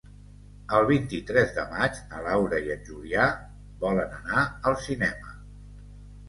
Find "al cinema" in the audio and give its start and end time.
4.73-5.37